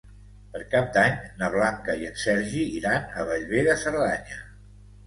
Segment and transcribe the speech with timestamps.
[0.53, 4.43] Per Cap d'Any na Blanca i en Sergi iran a Bellver de Cerdanya.